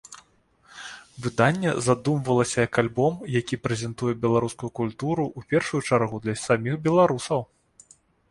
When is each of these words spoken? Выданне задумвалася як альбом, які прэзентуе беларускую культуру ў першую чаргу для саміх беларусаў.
Выданне 1.25 1.73
задумвалася 1.87 2.57
як 2.67 2.79
альбом, 2.83 3.19
які 3.41 3.59
прэзентуе 3.65 4.13
беларускую 4.25 4.71
культуру 4.81 5.23
ў 5.37 5.51
першую 5.55 5.81
чаргу 5.91 6.23
для 6.25 6.35
саміх 6.45 6.75
беларусаў. 6.89 7.39